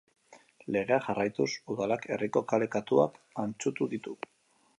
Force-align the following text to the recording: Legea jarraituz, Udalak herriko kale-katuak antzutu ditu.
Legea 0.75 0.97
jarraituz, 1.07 1.47
Udalak 1.75 2.07
herriko 2.15 2.45
kale-katuak 2.53 3.21
antzutu 3.45 3.93
ditu. 3.95 4.19